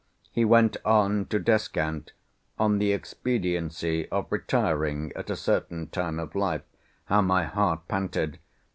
He 0.31 0.45
went 0.45 0.77
on 0.83 1.25
to 1.27 1.37
descant 1.37 2.13
on 2.57 2.79
the 2.79 2.91
expediency 2.91 4.09
of 4.09 4.25
retiring 4.31 5.13
at 5.15 5.29
a 5.29 5.35
certain 5.35 5.89
time 5.89 6.17
of 6.17 6.33
life 6.33 6.63
(how 7.05 7.21
my 7.21 7.43
heart 7.43 7.87
panted!) 7.87 8.39